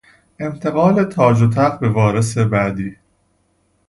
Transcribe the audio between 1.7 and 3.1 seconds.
به وارث بعدی